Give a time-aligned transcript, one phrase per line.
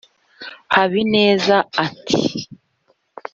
[0.75, 2.19] Habineza ati